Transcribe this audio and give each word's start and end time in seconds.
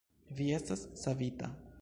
Vi 0.39 0.47
estas 0.59 0.87
savita! 1.03 1.53